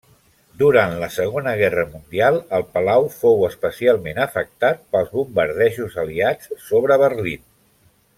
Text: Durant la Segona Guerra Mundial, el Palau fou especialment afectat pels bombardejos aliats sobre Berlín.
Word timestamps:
Durant 0.59 0.93
la 1.01 1.07
Segona 1.15 1.51
Guerra 1.59 1.83
Mundial, 1.89 2.39
el 2.59 2.65
Palau 2.77 3.05
fou 3.17 3.43
especialment 3.49 4.23
afectat 4.25 4.81
pels 4.97 5.13
bombardejos 5.19 5.99
aliats 6.05 6.51
sobre 6.71 6.99
Berlín. 7.05 7.45